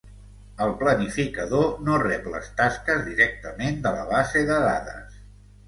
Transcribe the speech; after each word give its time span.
El 0.67 0.71
planificador 0.79 1.67
no 1.89 1.99
rep 2.05 2.25
les 2.37 2.49
tasques 2.63 3.05
directament 3.11 3.79
de 3.87 3.95
la 4.01 4.09
base 4.17 4.45
de 4.53 4.59
dades. 4.67 5.25